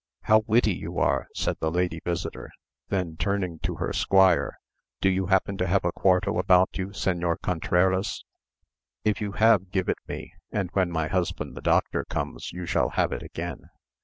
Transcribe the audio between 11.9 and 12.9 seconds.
comes you shall